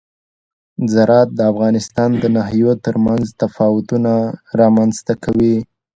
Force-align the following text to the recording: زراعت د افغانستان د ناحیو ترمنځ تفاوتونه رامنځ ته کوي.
زراعت 0.93 1.29
د 1.35 1.39
افغانستان 1.51 2.09
د 2.21 2.23
ناحیو 2.35 2.71
ترمنځ 2.85 3.25
تفاوتونه 3.41 4.11
رامنځ 4.61 4.95
ته 5.07 5.13
کوي. 5.23 5.55